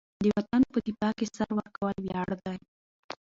[0.23, 2.57] د وطن په دفاع کې سر ورکول ویاړ دی.